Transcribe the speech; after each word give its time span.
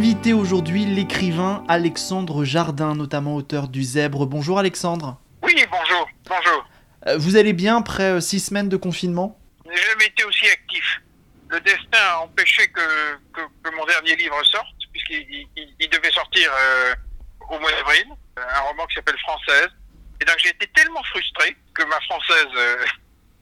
Invité 0.00 0.32
aujourd'hui 0.32 0.86
l'écrivain 0.86 1.62
Alexandre 1.68 2.42
Jardin, 2.42 2.94
notamment 2.94 3.36
auteur 3.36 3.68
du 3.68 3.82
Zèbre. 3.82 4.24
Bonjour 4.24 4.58
Alexandre. 4.58 5.20
Oui, 5.42 5.54
bonjour, 5.70 6.08
bonjour. 6.24 6.64
Euh, 7.06 7.18
vous 7.18 7.36
allez 7.36 7.52
bien 7.52 7.76
après 7.76 8.04
euh, 8.04 8.20
six 8.20 8.40
semaines 8.40 8.70
de 8.70 8.78
confinement? 8.78 9.38
Je 9.66 9.70
n'ai 9.70 9.76
jamais 9.76 10.06
été 10.06 10.24
aussi 10.24 10.46
actif. 10.46 11.02
Le 11.50 11.60
destin 11.60 11.98
a 12.12 12.20
empêché 12.20 12.66
que, 12.68 12.80
que, 13.34 13.76
mon 13.76 13.84
dernier 13.84 14.16
livre 14.16 14.42
sorte, 14.44 14.74
puisqu'il 14.90 15.46
il, 15.54 15.90
devait 15.90 16.12
sortir 16.12 16.50
euh, 16.50 16.94
au 17.50 17.60
mois 17.60 17.70
d'avril, 17.70 18.06
un 18.38 18.60
roman 18.60 18.86
qui 18.86 18.94
s'appelle 18.94 19.18
Française. 19.18 19.68
Et 20.22 20.24
donc 20.24 20.36
j'ai 20.38 20.48
été 20.48 20.66
tellement 20.68 21.02
frustré 21.10 21.54
que 21.74 21.84
ma 21.84 22.00
française 22.00 22.48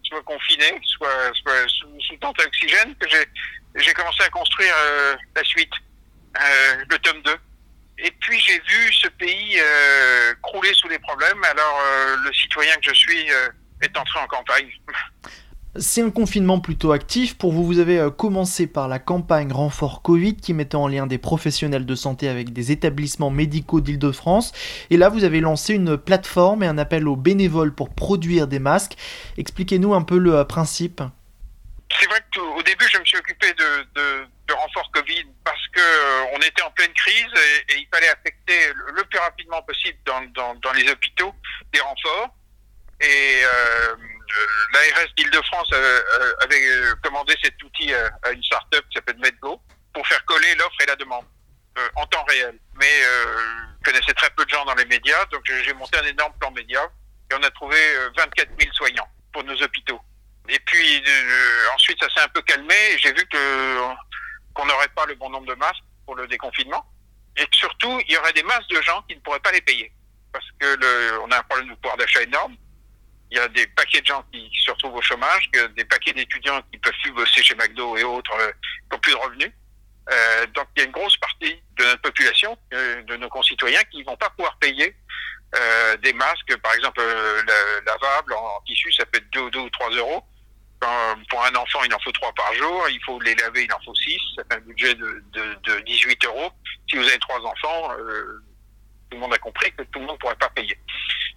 soit 0.02 0.22
confinée, 0.24 0.80
soit, 0.82 1.32
soit 1.40 1.68
sous, 1.68 2.00
sous 2.00 2.16
tente 2.16 2.40
à 2.40 2.46
oxygène, 2.46 2.96
que 2.96 3.06
j'ai 3.76 3.92
commencé 3.92 4.24
à 4.24 4.30
construire 4.30 4.74
la 5.36 5.44
suite. 5.44 5.70
Euh, 6.40 6.84
le 6.88 6.98
tome 6.98 7.22
2. 7.24 7.32
Et 8.00 8.12
puis 8.20 8.38
j'ai 8.38 8.58
vu 8.60 8.92
ce 8.92 9.08
pays 9.08 9.58
euh, 9.58 10.34
crouler 10.42 10.72
sous 10.74 10.88
les 10.88 11.00
problèmes, 11.00 11.42
alors 11.42 11.80
euh, 11.82 12.16
le 12.24 12.32
citoyen 12.32 12.74
que 12.76 12.90
je 12.90 12.94
suis 12.94 13.26
est 13.82 13.96
entré 13.96 14.20
en 14.20 14.26
campagne. 14.26 14.68
C'est 15.76 16.02
un 16.02 16.10
confinement 16.10 16.58
plutôt 16.58 16.92
actif. 16.92 17.36
Pour 17.36 17.52
vous, 17.52 17.64
vous 17.64 17.78
avez 17.78 18.08
commencé 18.16 18.66
par 18.66 18.88
la 18.88 18.98
campagne 18.98 19.52
Renfort 19.52 20.02
Covid 20.02 20.34
qui 20.34 20.52
mettait 20.54 20.76
en 20.76 20.88
lien 20.88 21.06
des 21.06 21.18
professionnels 21.18 21.86
de 21.86 21.94
santé 21.94 22.28
avec 22.28 22.52
des 22.52 22.72
établissements 22.72 23.30
médicaux 23.30 23.80
d'Île-de-France. 23.80 24.52
Et 24.90 24.96
là, 24.96 25.08
vous 25.08 25.22
avez 25.22 25.40
lancé 25.40 25.74
une 25.74 25.96
plateforme 25.96 26.64
et 26.64 26.66
un 26.66 26.78
appel 26.78 27.06
aux 27.06 27.16
bénévoles 27.16 27.72
pour 27.72 27.94
produire 27.94 28.48
des 28.48 28.58
masques. 28.58 28.94
Expliquez-nous 29.36 29.94
un 29.94 30.02
peu 30.02 30.18
le 30.18 30.44
principe. 30.44 31.00
C'est 32.00 32.08
vrai 32.08 32.20
qu'au 32.34 32.62
début, 32.62 32.86
je 32.90 32.98
me 32.98 33.04
suis 33.04 33.18
occupé 33.18 33.52
de, 33.52 33.82
de, 33.94 34.26
de 34.48 34.54
renfort 34.54 34.90
Covid 34.92 35.24
parce 35.44 35.68
que 35.68 35.80
était 36.48 36.62
en 36.62 36.70
pleine 36.70 36.92
crise 36.92 37.32
et, 37.68 37.76
il 37.76 37.88
fallait 37.92 38.08
affecter 38.08 38.72
le, 38.74 39.04
plus 39.04 39.18
rapidement 39.18 39.62
possible 39.62 39.98
dans, 40.04 40.54
dans, 40.54 40.72
les 40.72 40.88
hôpitaux 40.90 41.34
des 41.72 41.80
renforts. 41.80 42.34
Et 43.00 43.42
euh, 43.44 43.96
l'ARS 44.72 45.14
d'Île-de-France 45.16 45.70
euh, 45.72 46.34
avait 46.40 46.62
commandé 47.02 47.34
cet 47.42 47.62
outil 47.62 47.92
à, 47.94 48.30
une 48.30 48.42
start-up 48.42 48.84
qui 48.90 48.94
s'appelle 48.94 49.18
MedGo 49.18 49.60
pour 49.92 50.06
faire 50.06 50.24
coller 50.24 50.54
l'offre 50.56 50.80
et 50.80 50.86
la 50.86 50.96
demande 50.96 51.24
en 51.94 52.06
temps 52.06 52.24
réel. 52.24 52.58
Mais 52.74 53.02
je 53.02 53.84
connaissais 53.84 54.14
très 54.14 54.30
peu 54.30 54.44
de 54.44 54.50
gens 54.50 54.64
dans 54.64 54.74
les 54.74 54.84
médias, 54.86 55.24
donc 55.26 55.42
j'ai 55.46 55.72
monté 55.74 55.96
un 55.96 56.06
énorme 56.06 56.32
plan 56.40 56.50
média 56.50 56.80
et 57.30 57.34
on 57.34 57.42
a 57.42 57.50
trouvé 57.50 57.76
24 58.16 58.48
000 58.60 58.72
soignants 58.72 59.08
pour 59.32 59.44
nos 59.44 59.62
hôpitaux. 59.62 60.00
Et 60.48 60.58
puis 60.58 61.04
ensuite, 61.74 62.02
ça 62.02 62.08
s'est 62.12 62.24
un 62.24 62.28
peu 62.28 62.42
calmé. 62.42 62.74
J'ai 62.98 63.12
vu 63.12 63.24
que 63.26 63.78
qu'on 64.54 64.66
n'aurait 64.66 64.88
pas 64.88 65.06
le 65.06 65.14
bon 65.14 65.30
nombre 65.30 65.46
de 65.46 65.54
masques 65.54 65.84
pour 66.08 66.16
le 66.16 66.26
déconfinement. 66.26 66.90
Et 67.36 67.44
surtout, 67.52 68.00
il 68.08 68.14
y 68.14 68.16
aurait 68.16 68.32
des 68.32 68.42
masses 68.44 68.66
de 68.68 68.80
gens 68.80 69.02
qui 69.06 69.14
ne 69.14 69.20
pourraient 69.20 69.40
pas 69.40 69.52
les 69.52 69.60
payer. 69.60 69.92
Parce 70.32 70.46
que 70.58 71.18
on 71.20 71.30
a 71.30 71.38
un 71.38 71.42
problème 71.42 71.68
de 71.68 71.74
pouvoir 71.74 71.98
d'achat 71.98 72.22
énorme. 72.22 72.56
Il 73.30 73.36
y 73.36 73.40
a 73.40 73.48
des 73.48 73.66
paquets 73.66 74.00
de 74.00 74.06
gens 74.06 74.24
qui 74.32 74.50
se 74.64 74.70
retrouvent 74.70 74.94
au 74.94 75.02
chômage, 75.02 75.50
des 75.76 75.84
paquets 75.84 76.14
d'étudiants 76.14 76.62
qui 76.72 76.78
peuvent 76.78 77.00
plus 77.02 77.12
bosser 77.12 77.42
chez 77.42 77.54
McDo 77.56 77.98
et 77.98 78.04
autres, 78.04 78.32
euh, 78.40 78.50
qui 78.50 78.88
n'ont 78.90 78.98
plus 79.00 79.12
de 79.12 79.18
revenus. 79.18 79.52
Euh, 80.10 80.46
donc 80.54 80.68
il 80.74 80.80
y 80.80 80.82
a 80.82 80.86
une 80.86 80.92
grosse 80.92 81.18
partie 81.18 81.62
de 81.76 81.84
notre 81.84 82.00
population, 82.00 82.56
euh, 82.72 83.02
de 83.02 83.16
nos 83.16 83.28
concitoyens, 83.28 83.82
qui 83.90 84.02
vont 84.02 84.16
pas 84.16 84.30
pouvoir 84.30 84.56
payer 84.58 84.96
des 86.02 86.12
masques, 86.12 86.54
par 86.58 86.74
exemple 86.74 87.00
euh, 87.00 87.42
lavables 87.86 88.34
en 88.34 88.60
tissu, 88.66 88.92
ça 88.92 89.06
peut 89.06 89.16
être 89.16 89.30
2, 89.50 89.58
ou 89.58 89.70
3 89.70 89.90
euros 89.92 90.22
pour 91.28 91.44
un 91.44 91.54
enfant, 91.54 91.82
il 91.84 91.92
en 91.94 91.98
faut 92.00 92.12
trois 92.12 92.32
par 92.34 92.52
jour. 92.54 92.88
Il 92.88 93.02
faut 93.04 93.20
les 93.20 93.34
laver, 93.34 93.64
il 93.64 93.72
en 93.72 93.80
faut 93.84 93.94
six. 93.94 94.20
Un 94.50 94.58
budget 94.58 94.94
de, 94.94 95.22
de, 95.32 95.54
de 95.62 95.80
18 95.80 96.24
euros. 96.26 96.50
Si 96.88 96.96
vous 96.96 97.06
avez 97.06 97.18
trois 97.18 97.40
enfants, 97.40 97.92
euh, 97.98 98.42
tout 99.10 99.16
le 99.16 99.18
monde 99.18 99.34
a 99.34 99.38
compris 99.38 99.72
que 99.72 99.82
tout 99.84 99.98
le 99.98 100.06
monde 100.06 100.16
ne 100.16 100.18
pourrait 100.18 100.36
pas 100.36 100.50
payer. 100.50 100.78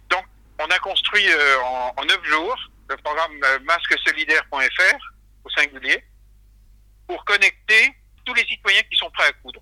Donc, 0.08 0.24
on 0.58 0.66
a 0.66 0.78
construit 0.78 1.26
euh, 1.28 1.60
en, 1.96 2.04
9 2.04 2.24
jours 2.24 2.56
le 2.88 2.96
programme 2.98 3.32
euh, 3.44 3.58
masquesolidaire.fr 3.60 4.98
au 5.44 5.50
singulier 5.50 6.04
pour 7.06 7.24
connecter 7.24 7.94
tous 8.24 8.34
les 8.34 8.44
citoyens 8.46 8.82
qui 8.82 8.96
sont 8.96 9.10
prêts 9.10 9.26
à 9.26 9.32
coudre. 9.32 9.60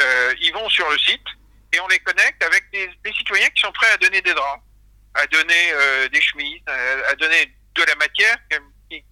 Euh, 0.00 0.34
ils 0.40 0.52
vont 0.52 0.68
sur 0.68 0.88
le 0.90 0.98
site 0.98 1.26
et 1.72 1.80
on 1.80 1.88
les 1.88 1.98
connecte 1.98 2.42
avec 2.42 2.70
des, 2.72 2.88
des 3.04 3.12
citoyens 3.12 3.48
qui 3.50 3.60
sont 3.60 3.72
prêts 3.72 3.90
à 3.92 3.96
donner 3.98 4.20
des 4.22 4.32
draps, 4.32 4.62
à 5.14 5.26
donner 5.26 5.72
euh, 5.72 6.08
des 6.08 6.20
chemises, 6.20 6.62
à, 6.66 7.10
à 7.10 7.14
donner 7.16 7.54
de 7.74 7.82
la 7.82 7.94
matière 7.96 8.36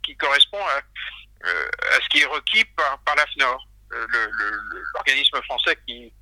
qui, 0.03 0.17
correspond 0.17 0.61
euh, 1.45 1.71
à, 1.97 2.01
ce 2.03 2.09
qui 2.11 2.21
est 2.21 2.27
requis 2.27 2.65
par, 2.77 3.17
l'AFNOR, 3.17 3.67
euh, 3.93 4.07
l'organisme 4.95 5.41
français 5.43 5.77
qui, 5.87 6.13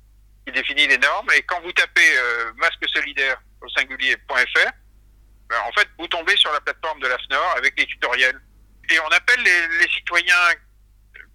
définit 0.51 0.85
les 0.85 0.97
normes. 0.97 1.29
Et 1.37 1.43
quand 1.43 1.61
vous 1.61 1.71
tapez 1.71 2.17
euh, 2.17 2.51
masque 2.57 2.83
solidaire 2.93 3.41
au 3.61 3.69
singulier.fr, 3.69 4.71
ben, 5.49 5.59
en 5.65 5.71
fait, 5.71 5.87
vous 5.97 6.07
tombez 6.07 6.35
sur 6.35 6.51
la 6.51 6.59
plateforme 6.59 6.99
de 6.99 7.07
l'AFNOR 7.07 7.55
avec 7.55 7.79
les 7.79 7.85
tutoriels. 7.85 8.41
Et 8.89 8.99
on 8.99 9.07
appelle 9.07 9.41
les, 9.43 9.87
citoyens 9.89 10.35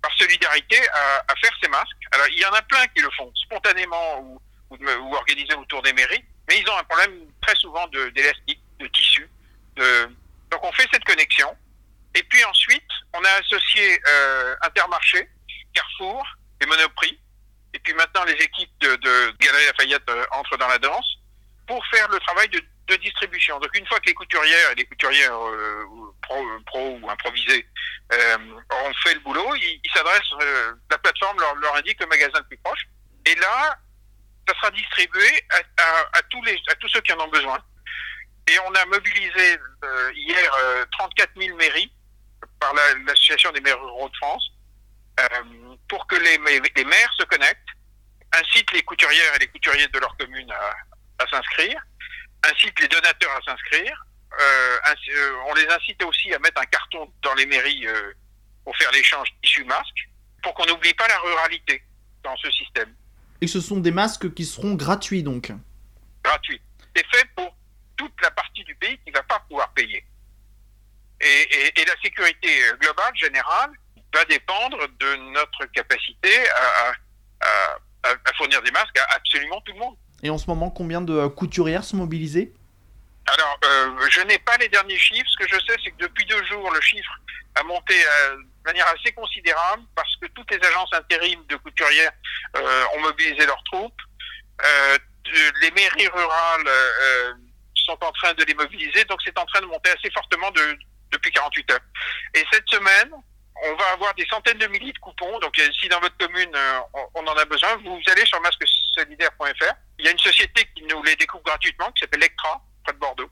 par 0.02 0.12
solidarité 0.18 0.76
à, 0.88 1.34
faire 1.40 1.52
ces 1.62 1.68
masques. 1.68 1.96
Alors, 2.12 2.26
il 2.28 2.38
y 2.38 2.44
en 2.44 2.52
a 2.52 2.60
plein 2.62 2.86
qui 2.88 3.00
le 3.00 3.08
font 3.16 3.32
spontanément 3.36 4.20
ou, 4.20 4.40
ou, 4.70 5.14
organisés 5.14 5.54
autour 5.54 5.80
des 5.80 5.94
mairies, 5.94 6.24
mais 6.48 6.58
ils 6.58 6.68
ont 6.68 6.76
un 6.76 6.84
problème 6.84 7.12
très 7.40 7.54
souvent 7.54 7.86
d'élastique, 7.88 8.60
de, 8.78 8.86
tissu. 8.88 9.30
Donc, 9.76 10.62
on 10.62 10.72
fait 10.72 10.86
cette 10.92 11.04
connexion 11.04 11.56
et 12.16 12.22
puis 12.24 12.42
ensuite, 12.44 12.88
on 13.12 13.22
a 13.22 13.30
associé 13.30 14.00
euh, 14.08 14.56
Intermarché, 14.62 15.28
Carrefour 15.74 16.26
et 16.60 16.66
Monoprix. 16.66 17.20
Et 17.74 17.78
puis 17.78 17.92
maintenant, 17.94 18.24
les 18.24 18.32
équipes 18.32 18.70
de, 18.80 19.36
Galerie 19.38 19.66
Lafayette 19.66 20.08
euh, 20.08 20.24
entrent 20.32 20.56
dans 20.56 20.68
la 20.68 20.78
danse 20.78 21.06
pour 21.66 21.84
faire 21.88 22.08
le 22.08 22.18
travail 22.20 22.48
de, 22.48 22.62
distribution. 23.02 23.58
Donc 23.58 23.76
une 23.76 23.86
fois 23.86 23.98
que 23.98 24.06
les 24.06 24.14
couturières 24.14 24.70
et 24.70 24.74
les 24.76 24.84
couturières 24.84 25.36
euh, 25.36 25.84
pro, 26.64 26.98
ou 27.02 27.10
improvisées 27.10 27.66
euh, 28.12 28.36
auront 28.70 28.94
fait 29.02 29.14
le 29.14 29.20
boulot, 29.20 29.54
ils, 29.56 29.90
s'adressent, 29.92 30.32
euh, 30.40 30.72
la 30.90 30.98
plateforme 30.98 31.38
leur, 31.40 31.74
indique 31.74 32.00
le 32.00 32.06
magasin 32.06 32.38
le 32.38 32.44
plus 32.44 32.58
proche. 32.58 32.86
Et 33.26 33.34
là, 33.34 33.76
ça 34.46 34.54
sera 34.54 34.70
distribué 34.70 35.26
à, 35.82 36.22
tous, 36.30 36.42
les, 36.44 36.56
à 36.68 36.74
tous 36.76 36.88
ceux 36.88 37.00
qui 37.00 37.12
en 37.12 37.20
ont 37.20 37.28
besoin. 37.28 37.58
Et 38.48 38.56
on 38.60 38.74
a 38.74 38.84
mobilisé 38.86 39.58
euh, 39.84 40.12
hier 40.14 40.86
34 40.92 41.30
000 41.36 41.56
mairies 41.56 41.92
par 42.60 42.74
l'Association 42.74 43.52
des 43.52 43.60
maires 43.60 43.80
ruraux 43.80 44.08
de 44.08 44.16
France 44.16 44.52
euh, 45.20 45.76
pour 45.88 46.06
que 46.06 46.16
les, 46.16 46.38
les, 46.74 46.84
maires 46.84 47.12
se 47.18 47.24
connectent, 47.24 47.68
incitent 48.32 48.72
les 48.72 48.82
couturières 48.82 49.34
et 49.36 49.38
les 49.38 49.48
couturiers 49.48 49.88
de 49.88 49.98
leur 49.98 50.16
commune 50.16 50.50
à, 50.50 51.24
à 51.24 51.26
s'inscrire, 51.28 51.80
incitent 52.44 52.80
les 52.80 52.88
donateurs 52.88 53.30
à 53.36 53.42
s'inscrire. 53.42 54.06
Euh, 54.38 54.76
euh, 55.14 55.32
on 55.48 55.54
les 55.54 55.66
incite 55.68 56.02
aussi 56.04 56.32
à 56.34 56.38
mettre 56.40 56.60
un 56.60 56.66
carton 56.66 57.10
dans 57.22 57.34
les 57.34 57.46
mairies 57.46 57.86
euh, 57.86 58.12
pour 58.64 58.76
faire 58.76 58.90
l'échange 58.92 59.28
tissu-masque, 59.42 60.08
pour 60.42 60.54
qu'on 60.54 60.66
n'oublie 60.66 60.92
pas 60.94 61.08
la 61.08 61.18
ruralité 61.20 61.82
dans 62.22 62.36
ce 62.36 62.50
système. 62.50 62.94
Et 63.40 63.46
ce 63.46 63.60
sont 63.60 63.78
des 63.78 63.90
masques 63.90 64.34
qui 64.34 64.44
seront 64.44 64.74
gratuits 64.74 65.22
donc? 65.22 65.52
Gratuits. 66.22 66.60
C'est 66.94 67.06
fait 67.14 67.26
pour 67.34 67.54
toute 67.96 68.20
la 68.22 68.30
partie 68.30 68.64
du 68.64 68.74
pays 68.74 68.98
qui 69.04 69.10
ne 69.10 69.16
va 69.16 69.22
pas 69.22 69.40
pouvoir 69.48 69.72
payer. 69.72 70.04
Et, 71.20 71.26
et, 71.26 71.80
et, 71.80 71.84
la 71.84 71.94
sécurité 72.02 72.48
globale, 72.80 73.16
générale, 73.16 73.70
va 74.14 74.24
dépendre 74.26 74.78
de 75.00 75.16
notre 75.32 75.64
capacité 75.72 76.48
à, 76.50 76.92
à, 77.40 77.78
à, 78.04 78.32
fournir 78.36 78.62
des 78.62 78.70
masques 78.70 78.98
à 78.98 79.14
absolument 79.14 79.60
tout 79.62 79.72
le 79.72 79.78
monde. 79.78 79.96
Et 80.22 80.30
en 80.30 80.38
ce 80.38 80.46
moment, 80.46 80.70
combien 80.70 81.00
de 81.00 81.26
couturières 81.28 81.84
sont 81.84 81.96
mobilisées? 81.96 82.52
Alors, 83.26 83.58
euh, 83.64 84.08
je 84.10 84.20
n'ai 84.22 84.38
pas 84.38 84.56
les 84.58 84.68
derniers 84.68 84.98
chiffres. 84.98 85.28
Ce 85.28 85.44
que 85.44 85.48
je 85.48 85.60
sais, 85.66 85.76
c'est 85.82 85.90
que 85.90 85.98
depuis 85.98 86.24
deux 86.26 86.44
jours, 86.44 86.70
le 86.70 86.80
chiffre 86.80 87.12
a 87.56 87.62
monté 87.64 87.94
euh, 87.94 88.36
de 88.36 88.66
manière 88.66 88.86
assez 88.88 89.12
considérable 89.12 89.82
parce 89.94 90.14
que 90.16 90.26
toutes 90.28 90.50
les 90.50 90.64
agences 90.66 90.92
intérim 90.92 91.44
de 91.48 91.56
couturières 91.56 92.12
euh, 92.56 92.84
ont 92.94 93.00
mobilisé 93.00 93.44
leurs 93.46 93.62
troupes. 93.64 94.00
Euh, 94.64 94.98
les 95.60 95.70
mairies 95.72 96.08
rurales 96.08 96.70
sont 97.74 97.98
en 98.00 98.12
train 98.12 98.32
de 98.34 98.44
les 98.44 98.54
mobiliser, 98.54 99.04
donc 99.06 99.18
c'est 99.24 99.36
en 99.36 99.44
train 99.44 99.60
de 99.60 99.66
monter 99.66 99.90
assez 99.90 100.08
fortement 100.12 100.52
de, 100.52 100.78
depuis 101.10 101.30
48 101.32 101.70
heures. 101.72 101.80
Et 102.34 102.44
cette 102.52 102.68
semaine, 102.68 103.10
on 103.64 103.74
va 103.74 103.92
avoir 103.92 104.14
des 104.14 104.26
centaines 104.26 104.58
de 104.58 104.66
milliers 104.66 104.92
de 104.92 104.98
coupons. 104.98 105.38
Donc, 105.38 105.58
euh, 105.58 105.68
si 105.80 105.88
dans 105.88 106.00
votre 106.00 106.16
commune, 106.18 106.50
euh, 106.54 106.80
on, 107.14 107.26
en 107.26 107.36
a 107.36 107.44
besoin, 107.46 107.76
vous 107.76 108.00
allez 108.12 108.24
sur 108.26 108.40
masquesolidaire.fr. 108.40 109.74
Il 109.98 110.04
y 110.04 110.08
a 110.08 110.10
une 110.10 110.18
société 110.18 110.68
qui 110.74 110.82
nous 110.84 111.02
les 111.02 111.16
découpe 111.16 111.44
gratuitement, 111.44 111.90
qui 111.92 112.00
s'appelle 112.00 112.20
Lectra, 112.20 112.62
près 112.84 112.92
de 112.92 112.98
Bordeaux 112.98 113.30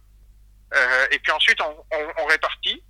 et 1.11 1.19
puis 1.19 1.33
ensuite, 1.33 1.59
on, 1.61 2.27
répartit. 2.27 2.83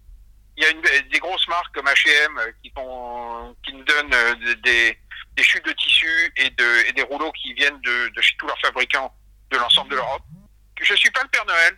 Il 0.57 0.63
y 0.63 0.67
a 0.67 0.71
une, 0.71 0.81
des 1.11 1.19
grosses 1.19 1.47
marques 1.49 1.75
comme 1.75 1.87
H&M 1.87 2.41
qui, 2.63 2.71
qui 2.71 3.73
nous 3.73 3.85
donnent 3.85 4.61
des, 4.63 4.99
des 5.33 5.43
chutes 5.43 5.65
de 5.65 5.73
tissus 5.73 6.33
et, 6.37 6.51
de, 6.51 6.89
et 6.89 6.93
des 6.93 7.03
rouleaux 7.03 7.33
qui 7.33 7.53
viennent 7.55 7.81
de, 7.81 8.09
de 8.09 8.23
chez 8.23 8.37
tous 8.39 8.47
leurs 8.47 8.61
fabricants 8.61 9.15
de 9.51 9.59
l'ensemble 9.59 9.91
de 9.91 9.97
l'Europe. 9.97 10.23
Je 10.81 10.95
suis 10.95 11.11
pas 11.11 11.23
le 11.23 11.29
Père 11.29 11.45
Noël. 11.47 11.77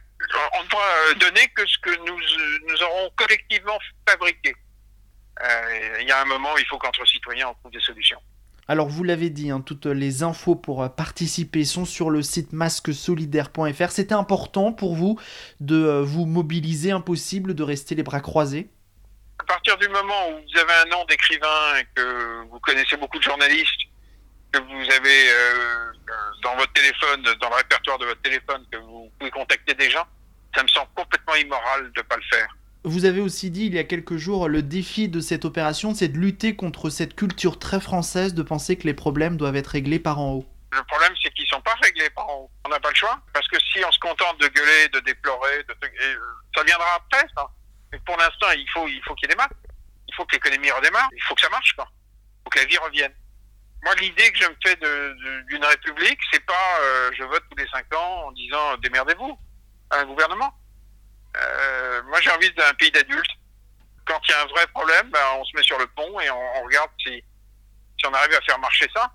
On 0.58 0.62
ne 0.64 0.68
pourra 0.68 1.14
donner 1.20 1.46
que 1.54 1.66
ce 1.66 1.78
que 1.78 1.90
nous, 2.04 2.18
nous 2.68 2.82
aurons 2.82 3.10
collectivement 3.16 3.78
fabriqué. 4.08 4.54
Euh, 5.42 5.98
il 6.00 6.08
y 6.08 6.12
a 6.12 6.20
un 6.20 6.24
moment 6.24 6.54
où 6.54 6.58
il 6.58 6.66
faut 6.66 6.78
qu'entre 6.78 7.06
citoyens, 7.06 7.48
on 7.48 7.54
trouve 7.54 7.72
des 7.72 7.80
solutions. 7.80 8.20
Alors 8.68 8.88
vous 8.88 9.04
l'avez 9.04 9.30
dit, 9.30 9.50
hein, 9.50 9.60
toutes 9.60 9.86
les 9.86 10.24
infos 10.24 10.56
pour 10.56 10.82
euh, 10.82 10.88
participer 10.88 11.64
sont 11.64 11.84
sur 11.84 12.10
le 12.10 12.22
site 12.22 12.52
masquesolidaire.fr. 12.52 13.90
C'était 13.90 14.14
important 14.14 14.72
pour 14.72 14.96
vous 14.96 15.20
de 15.60 15.76
euh, 15.76 16.02
vous 16.02 16.26
mobiliser, 16.26 16.90
impossible 16.90 17.54
de 17.54 17.62
rester 17.62 17.94
les 17.94 18.02
bras 18.02 18.20
croisés? 18.20 18.68
À 19.38 19.44
partir 19.44 19.76
du 19.76 19.88
moment 19.88 20.30
où 20.30 20.32
vous 20.32 20.58
avez 20.58 20.72
un 20.84 20.86
nom 20.86 21.04
d'écrivain 21.04 21.76
et 21.78 21.86
que 21.94 22.42
vous 22.50 22.58
connaissez 22.60 22.96
beaucoup 22.96 23.18
de 23.18 23.22
journalistes, 23.22 23.82
que 24.50 24.58
vous 24.58 24.90
avez 24.90 25.30
dans 26.42 26.56
votre 26.56 26.72
téléphone, 26.72 27.22
dans 27.22 27.50
le 27.50 27.56
répertoire 27.56 27.98
de 27.98 28.06
votre 28.06 28.22
téléphone, 28.22 28.64
que 28.72 28.78
vous 28.78 29.12
pouvez 29.18 29.30
contacter 29.30 29.74
des 29.74 29.90
gens, 29.90 30.06
ça 30.56 30.62
me 30.62 30.68
semble 30.68 30.88
complètement 30.94 31.34
immoral 31.34 31.92
de 31.92 32.00
ne 32.00 32.02
pas 32.02 32.16
le 32.16 32.22
faire. 32.30 32.48
Vous 32.84 33.04
avez 33.04 33.20
aussi 33.20 33.50
dit 33.50 33.66
il 33.66 33.74
y 33.74 33.78
a 33.78 33.84
quelques 33.84 34.16
jours, 34.16 34.48
le 34.48 34.62
défi 34.62 35.08
de 35.08 35.20
cette 35.20 35.44
opération, 35.44 35.94
c'est 35.94 36.08
de 36.08 36.18
lutter 36.18 36.56
contre 36.56 36.88
cette 36.88 37.14
culture 37.16 37.58
très 37.58 37.80
française 37.80 38.32
de 38.32 38.42
penser 38.42 38.78
que 38.78 38.84
les 38.84 38.94
problèmes 38.94 39.36
doivent 39.36 39.56
être 39.56 39.68
réglés 39.68 39.98
par 39.98 40.20
en 40.20 40.34
haut. 40.34 40.46
Le 40.72 40.82
problème, 40.84 41.12
c'est 41.22 41.32
qu'ils 41.34 41.44
ne 41.44 41.56
sont 41.56 41.62
pas 41.62 41.74
réglés 41.82 42.10
par 42.10 42.28
en 42.28 42.42
haut. 42.42 42.50
On 42.64 42.68
n'a 42.68 42.78
pas 42.80 42.90
le 42.90 42.94
choix. 42.94 43.18
Parce 43.32 43.48
que 43.48 43.56
si 43.58 43.84
on 43.84 43.90
se 43.90 43.98
contente 43.98 44.38
de 44.40 44.48
gueuler, 44.48 44.88
de 44.92 45.00
déplorer, 45.00 45.64
de... 45.64 45.72
Euh, 45.72 46.16
ça 46.54 46.62
viendra 46.64 46.86
après, 46.96 47.26
ça. 47.34 47.48
Mais 47.92 47.98
pour 48.06 48.16
l'instant, 48.16 48.46
il 48.56 48.66
faut 48.72 48.86
il 48.86 49.00
faut 49.04 49.14
qu'il 49.14 49.28
y 49.28 49.32
ait 49.32 49.34
des 49.34 49.42
maths. 49.42 49.56
Il 50.08 50.14
faut 50.14 50.24
que 50.24 50.34
l'économie 50.34 50.70
redémarre. 50.70 51.08
Il 51.12 51.22
faut 51.22 51.34
que 51.34 51.40
ça 51.40 51.48
marche, 51.48 51.72
quoi. 51.74 51.88
Il 51.90 52.44
faut 52.44 52.50
que 52.50 52.58
la 52.58 52.64
vie 52.66 52.78
revienne. 52.78 53.14
Moi, 53.82 53.94
l'idée 53.96 54.30
que 54.32 54.38
je 54.38 54.48
me 54.48 54.56
fais 54.64 54.76
d'une 55.48 55.64
république, 55.64 56.20
c'est 56.32 56.44
pas 56.44 56.80
euh, 56.82 57.10
je 57.18 57.24
vote 57.24 57.42
tous 57.50 57.56
les 57.56 57.68
cinq 57.68 57.92
ans 57.94 58.26
en 58.26 58.32
disant 58.32 58.76
démerdez-vous 58.78 59.38
un 60.00 60.06
gouvernement. 60.06 60.52
Euh, 61.36 62.02
moi, 62.04 62.20
j'ai 62.20 62.30
envie 62.30 62.52
d'un 62.52 62.72
pays 62.74 62.90
d'adultes. 62.90 63.30
Quand 64.04 64.20
il 64.28 64.30
y 64.30 64.34
a 64.34 64.42
un 64.42 64.46
vrai 64.46 64.66
problème, 64.68 65.10
ben, 65.10 65.20
on 65.38 65.44
se 65.44 65.56
met 65.56 65.62
sur 65.62 65.78
le 65.78 65.86
pont 65.88 66.20
et 66.20 66.30
on, 66.30 66.62
regarde 66.62 66.90
si, 67.04 67.22
on 68.06 68.14
arrive 68.14 68.34
à 68.34 68.40
faire 68.42 68.58
marcher 68.58 68.88
ça. 68.94 69.12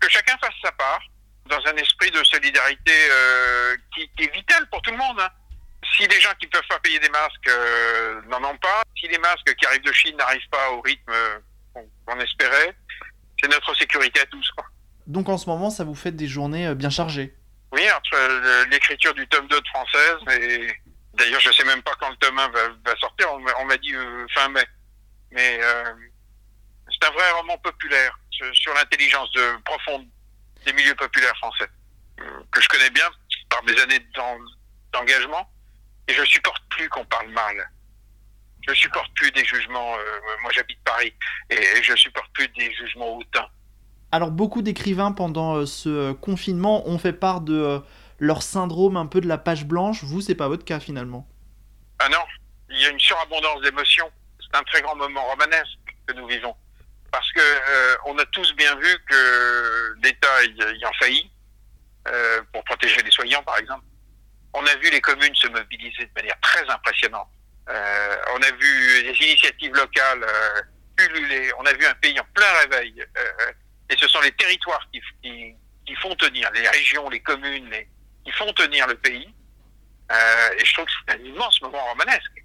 Que 0.00 0.08
chacun 0.08 0.36
fasse 0.38 0.54
sa 0.62 0.72
part 0.72 1.00
dans 1.46 1.58
un 1.66 1.76
esprit 1.76 2.10
de 2.12 2.22
solidarité 2.22 2.92
euh, 3.10 3.76
qui, 3.94 4.08
est 4.22 4.34
vital 4.34 4.68
pour 4.70 4.80
tout 4.82 4.92
le 4.92 4.96
monde. 4.96 5.18
Hein. 5.18 5.28
Si 5.96 6.06
les 6.06 6.20
gens 6.20 6.30
qui 6.38 6.46
peuvent 6.46 6.66
pas 6.68 6.78
payer 6.78 7.00
des 7.00 7.08
masques 7.08 7.48
euh, 7.48 8.22
n'en 8.28 8.44
ont 8.44 8.58
pas, 8.58 8.82
si 8.98 9.08
les 9.08 9.18
masques 9.18 9.52
qui 9.56 9.66
arrivent 9.66 9.82
de 9.82 9.92
Chine 9.92 10.16
n'arrivent 10.16 10.48
pas 10.50 10.70
au 10.70 10.80
rythme 10.80 11.12
qu'on 12.06 12.20
espérait, 12.20 12.76
c'est 13.40 13.48
notre 13.48 13.74
sécurité 13.76 14.20
à 14.20 14.26
tous. 14.26 14.48
Donc 15.06 15.28
en 15.28 15.38
ce 15.38 15.46
moment, 15.48 15.70
ça 15.70 15.82
vous 15.82 15.94
fait 15.96 16.12
des 16.12 16.28
journées 16.28 16.74
bien 16.74 16.90
chargées? 16.90 17.34
Oui, 17.72 17.82
entre 17.90 18.66
l'écriture 18.70 19.14
du 19.14 19.26
tome 19.28 19.46
2 19.46 19.60
de 19.60 19.68
française 19.68 20.18
et 20.40 20.74
D'ailleurs, 21.14 21.40
je 21.40 21.52
sais 21.52 21.64
même 21.64 21.82
pas 21.82 21.94
quand 21.98 22.08
le 22.08 22.16
tome 22.16 22.38
1 22.38 22.48
va, 22.48 22.96
sortir. 22.98 23.26
On, 23.32 23.64
m'a 23.64 23.76
dit 23.78 23.94
euh, 23.94 24.26
fin 24.32 24.48
mai. 24.48 24.64
Mais 25.32 25.58
euh, 25.60 25.92
c'est 26.90 27.08
un 27.08 27.12
vrai 27.12 27.30
roman 27.32 27.58
populaire 27.58 28.18
sur, 28.30 28.74
l'intelligence 28.74 29.30
de, 29.32 29.56
profonde 29.64 30.06
des 30.64 30.72
milieux 30.72 30.94
populaires 30.94 31.36
français 31.36 31.68
euh, 32.20 32.40
que 32.50 32.60
je 32.60 32.68
connais 32.68 32.90
bien 32.90 33.08
par 33.48 33.62
mes 33.64 33.78
années 33.80 34.00
d'engagement. 34.92 35.50
Et 36.08 36.14
je 36.14 36.24
supporte 36.24 36.62
plus 36.70 36.88
qu'on 36.88 37.04
parle 37.04 37.28
mal. 37.30 37.70
Je 38.66 38.74
supporte 38.74 39.12
plus 39.14 39.30
des 39.32 39.44
jugements. 39.44 39.96
moi, 40.42 40.50
j'habite 40.52 40.82
Paris 40.84 41.14
et, 41.48 41.82
je 41.82 41.94
supporte 41.96 42.32
plus 42.32 42.48
des 42.48 42.72
jugements 42.74 43.16
hautains. 43.16 43.48
Alors, 44.12 44.30
beaucoup 44.30 44.62
d'écrivains 44.62 45.12
pendant 45.12 45.66
ce 45.66 46.12
confinement 46.12 46.88
ont 46.88 46.98
fait 46.98 47.12
part 47.12 47.40
de 47.40 47.80
leur 48.18 48.42
syndrome 48.42 48.96
un 48.96 49.06
peu 49.06 49.20
de 49.20 49.28
la 49.28 49.38
page 49.38 49.64
blanche. 49.64 50.04
Vous, 50.04 50.20
c'est 50.20 50.34
pas 50.34 50.48
votre 50.48 50.64
cas 50.64 50.80
finalement? 50.80 51.26
Ah 51.98 52.08
non, 52.08 52.24
il 52.68 52.80
y 52.80 52.86
a 52.86 52.90
une 52.90 53.00
surabondance 53.00 53.60
d'émotions. 53.62 54.10
C'est 54.40 54.56
un 54.56 54.62
très 54.64 54.82
grand 54.82 54.96
moment 54.96 55.24
romanesque 55.26 55.78
que 56.06 56.14
nous 56.14 56.26
vivons. 56.26 56.54
Parce 57.12 57.30
que 57.32 57.40
euh, 57.40 57.96
on 58.06 58.18
a 58.18 58.24
tous 58.26 58.54
bien 58.56 58.74
vu 58.76 58.98
que 59.08 59.94
l'État 60.02 60.44
y 60.44 60.86
en 60.86 60.92
faillit 61.00 61.30
euh, 62.08 62.40
pour 62.52 62.62
protéger 62.64 63.02
les 63.02 63.10
soignants, 63.10 63.42
par 63.42 63.58
exemple. 63.58 63.84
On 64.54 64.64
a 64.66 64.74
vu 64.76 64.90
les 64.90 65.00
communes 65.00 65.34
se 65.34 65.48
mobiliser 65.48 66.04
de 66.04 66.10
manière 66.16 66.38
très 66.40 66.68
impressionnante. 66.68 67.28
Euh, 67.68 68.16
on 68.34 68.42
a 68.42 68.50
vu 68.52 69.02
des 69.02 69.24
initiatives 69.24 69.74
locales 69.74 70.26
pulluler. 70.96 71.52
On 71.58 71.66
a 71.66 71.72
vu 71.72 71.86
un 71.86 71.94
pays 71.94 72.18
en 72.18 72.26
plein 72.34 72.52
réveil. 72.62 73.04
Et 73.90 73.96
ce 73.96 74.08
sont 74.08 74.20
les 74.20 74.32
territoires 74.32 74.86
qui, 74.92 75.00
qui, 75.22 75.54
qui, 75.84 75.94
font 75.96 76.14
tenir, 76.14 76.50
les 76.52 76.68
régions, 76.68 77.08
les 77.08 77.20
communes, 77.20 77.68
les, 77.70 77.88
qui 78.24 78.30
font 78.32 78.52
tenir 78.52 78.86
le 78.86 78.94
pays. 78.94 79.28
Euh, 80.10 80.48
et 80.58 80.64
je 80.64 80.72
trouve 80.74 80.86
que 80.86 80.92
c'est 81.06 81.14
un 81.14 81.24
immense 81.24 81.60
moment 81.60 81.84
romanesque. 81.90 82.44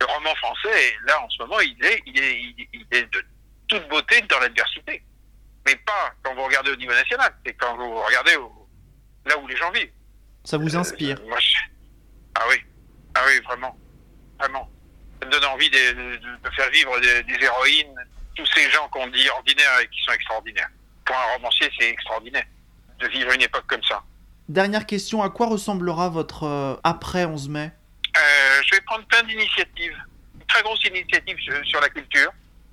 Le 0.00 0.06
roman 0.06 0.34
français, 0.36 0.96
là, 1.06 1.22
en 1.22 1.30
ce 1.30 1.38
moment, 1.42 1.60
il 1.60 1.76
est, 1.84 2.02
il 2.06 2.18
est, 2.18 2.68
il 2.72 2.86
est 2.90 3.12
de 3.12 3.24
toute 3.68 3.88
beauté 3.88 4.20
dans 4.22 4.38
l'adversité. 4.40 5.02
Mais 5.66 5.76
pas 5.76 6.12
quand 6.22 6.34
vous 6.34 6.44
regardez 6.44 6.70
au 6.70 6.76
niveau 6.76 6.92
national, 6.92 7.34
c'est 7.44 7.54
quand 7.54 7.76
vous 7.76 8.02
regardez 8.02 8.36
là 9.26 9.38
où 9.38 9.46
les 9.46 9.56
gens 9.56 9.70
vivent. 9.72 9.90
Ça 10.44 10.58
vous 10.58 10.76
inspire 10.76 11.18
euh, 11.20 11.36
Ah 12.36 12.44
oui, 12.48 12.56
ah 13.14 13.22
oui, 13.26 13.40
vraiment, 13.44 13.76
vraiment. 14.38 14.70
Ça 15.20 15.26
me 15.26 15.32
donne 15.32 15.44
envie 15.46 15.70
de, 15.70 16.16
de, 16.16 16.50
faire 16.54 16.70
vivre 16.70 17.00
des, 17.00 17.22
des, 17.24 17.44
héroïnes, 17.44 17.94
tous 18.36 18.46
ces 18.54 18.70
gens 18.70 18.86
qu'on 18.88 19.08
dit 19.08 19.28
ordinaires 19.30 19.80
et 19.80 19.88
qui 19.88 20.00
sont 20.02 20.12
extraordinaires. 20.12 20.68
Pour 21.06 21.16
un 21.16 21.34
romancier, 21.36 21.70
c'est 21.78 21.88
extraordinaire 21.88 22.44
de 22.98 23.08
vivre 23.08 23.32
une 23.32 23.42
époque 23.42 23.66
comme 23.66 23.82
ça. 23.84 24.02
Dernière 24.48 24.86
question, 24.86 25.22
à 25.22 25.30
quoi 25.30 25.46
ressemblera 25.46 26.08
votre 26.08 26.44
euh, 26.44 26.74
après 26.84 27.24
11 27.24 27.48
mai? 27.48 27.72
Euh, 28.16 28.62
Je 28.64 28.74
vais 28.76 28.80
prendre 28.82 29.04
plein 29.06 29.22
d'initiatives, 29.22 29.96
une 30.34 30.46
très 30.46 30.62
grosse 30.62 30.84
initiative 30.84 31.36
sur 31.64 31.80
la 31.80 31.88
culture, 31.88 32.30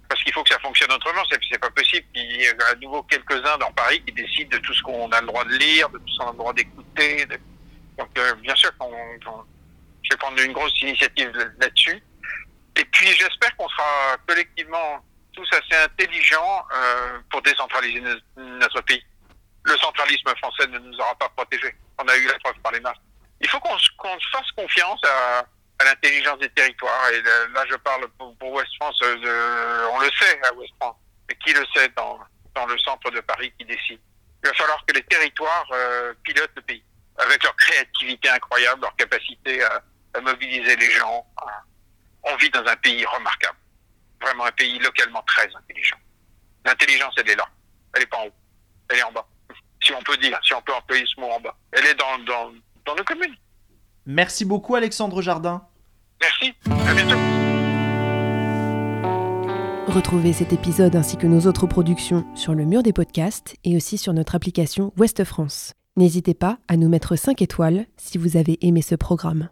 parce 0.07 0.23
qu'il 0.23 0.31
faut 0.33 0.43
que 0.43 0.49
ça 0.49 0.59
fonctionne 0.59 0.91
autrement. 0.91 1.21
C'est 1.29 1.57
pas 1.59 1.71
possible 1.71 2.05
qu'il 2.13 2.23
y 2.23 2.43
ait 2.43 2.63
à 2.71 2.75
nouveau 2.75 3.01
quelques-uns 3.03 3.57
dans 3.57 3.71
Paris 3.71 4.03
qui 4.05 4.13
décident 4.13 4.55
de 4.55 4.61
tout 4.61 4.73
ce 4.73 4.81
qu'on 4.83 5.09
a 5.11 5.21
le 5.21 5.27
droit 5.27 5.43
de 5.45 5.53
lire, 5.57 5.89
de 5.89 5.97
tout 5.97 6.07
ce 6.07 6.17
qu'on 6.19 6.27
a 6.29 6.31
le 6.31 6.37
droit 6.37 6.53
d'écouter. 6.53 7.25
Donc, 7.97 8.09
euh, 8.17 8.33
bien 8.35 8.55
sûr, 8.55 8.71
je 8.79 10.09
vais 10.11 10.17
prendre 10.17 10.39
une 10.41 10.53
grosse 10.53 10.79
initiative 10.81 11.31
là-dessus. 11.59 12.01
Et 12.75 12.85
puis, 12.85 13.07
j'espère 13.07 13.55
qu'on 13.57 13.69
sera 13.69 14.17
collectivement 14.27 15.03
tous 15.33 15.47
assez 15.51 15.83
intelligents 15.83 16.65
pour 17.29 17.41
décentraliser 17.41 18.01
notre 18.37 18.81
pays 18.81 19.03
le 19.63 19.77
centralisme 19.77 20.33
français 20.37 20.67
ne 20.67 20.79
nous 20.79 20.97
aura 20.99 21.15
pas 21.15 21.29
protégés. 21.29 21.73
On 21.97 22.07
a 22.07 22.15
eu 22.17 22.27
la 22.27 22.37
preuve 22.39 22.59
par 22.61 22.71
les 22.71 22.79
masses. 22.79 22.97
Il 23.39 23.49
faut 23.49 23.59
qu'on 23.59 23.77
fasse 23.77 24.51
confiance 24.55 25.01
à, 25.05 25.45
l'intelligence 25.83 26.39
des 26.39 26.49
territoires. 26.49 27.09
Et 27.09 27.21
là, 27.21 27.65
je 27.69 27.75
parle 27.75 28.07
pour, 28.17 28.37
pour 28.37 28.53
West 28.53 28.69
France, 28.79 28.97
euh, 29.03 29.87
on 29.91 29.99
le 29.99 30.09
sait 30.17 30.39
à 30.45 30.53
West 30.53 30.71
France, 30.79 30.95
mais 31.27 31.35
qui 31.35 31.53
le 31.53 31.65
sait 31.75 31.89
dans, 31.89 32.19
dans 32.55 32.65
le 32.65 32.77
centre 32.79 33.09
de 33.11 33.19
Paris 33.19 33.53
qui 33.59 33.65
décide? 33.65 33.99
Il 34.43 34.47
va 34.47 34.53
falloir 34.53 34.85
que 34.85 34.93
les 34.93 35.03
territoires 35.03 35.67
euh, 35.71 36.13
pilotent 36.23 36.55
le 36.55 36.61
pays, 36.61 36.83
avec 37.17 37.43
leur 37.43 37.55
créativité 37.57 38.29
incroyable, 38.29 38.81
leur 38.81 38.95
capacité 38.95 39.61
à, 39.63 39.81
à 40.13 40.21
mobiliser 40.21 40.75
les 40.77 40.91
gens. 40.91 41.25
On 42.23 42.35
vit 42.37 42.49
dans 42.49 42.65
un 42.65 42.75
pays 42.77 43.05
remarquable, 43.05 43.57
vraiment 44.23 44.45
un 44.45 44.51
pays 44.51 44.79
localement 44.79 45.23
très 45.27 45.49
intelligent. 45.55 45.97
L'intelligence, 46.65 47.13
elle 47.17 47.29
est 47.29 47.35
là, 47.35 47.45
elle 47.93 48.01
n'est 48.01 48.07
pas 48.07 48.17
en 48.17 48.25
haut, 48.25 48.33
elle 48.89 48.99
est 48.99 49.03
en 49.03 49.11
bas 49.11 49.27
si 49.83 49.93
on 49.93 50.01
peut 50.01 50.17
dire, 50.17 50.39
si 50.43 50.53
on 50.53 50.61
peut 50.61 50.73
employer 50.73 51.03
ce 51.13 51.19
mot 51.19 51.27
en 51.27 51.39
bas. 51.39 51.55
Elle 51.71 51.85
est 51.85 51.95
dans, 51.95 52.17
dans, 52.25 52.51
dans 52.85 52.95
nos 52.95 53.03
communes. 53.03 53.35
Merci 54.05 54.45
beaucoup 54.45 54.75
Alexandre 54.75 55.21
Jardin. 55.21 55.65
Merci, 56.21 56.53
à 56.87 56.93
bientôt. 56.93 57.17
Retrouvez 59.87 60.33
cet 60.33 60.53
épisode 60.53 60.95
ainsi 60.95 61.17
que 61.17 61.27
nos 61.27 61.41
autres 61.41 61.67
productions 61.67 62.25
sur 62.35 62.53
le 62.53 62.65
mur 62.65 62.81
des 62.83 62.93
podcasts 62.93 63.55
et 63.63 63.75
aussi 63.75 63.97
sur 63.97 64.13
notre 64.13 64.35
application 64.35 64.93
Ouest 64.97 65.23
France. 65.23 65.73
N'hésitez 65.97 66.33
pas 66.33 66.57
à 66.67 66.77
nous 66.77 66.89
mettre 66.89 67.15
5 67.15 67.41
étoiles 67.41 67.85
si 67.97 68.17
vous 68.17 68.37
avez 68.37 68.57
aimé 68.65 68.81
ce 68.81 68.95
programme. 68.95 69.49